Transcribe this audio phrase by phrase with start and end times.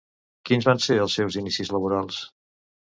[0.49, 2.21] Quins van ser els seus inicis laborals?